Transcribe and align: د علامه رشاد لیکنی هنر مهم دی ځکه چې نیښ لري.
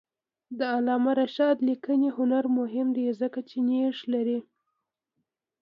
د 0.57 0.59
علامه 0.75 1.11
رشاد 1.21 1.57
لیکنی 1.69 2.09
هنر 2.17 2.43
مهم 2.59 2.87
دی 2.95 3.05
ځکه 3.21 3.39
چې 3.49 3.57
نیښ 3.67 3.97
لري. 4.13 4.39